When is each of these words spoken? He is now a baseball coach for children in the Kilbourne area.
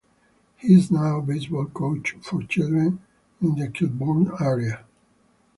He 0.57 0.73
is 0.73 0.89
now 0.89 1.19
a 1.19 1.21
baseball 1.21 1.67
coach 1.67 2.15
for 2.23 2.41
children 2.41 3.01
in 3.39 3.53
the 3.53 3.67
Kilbourne 3.67 4.41
area. 4.41 4.83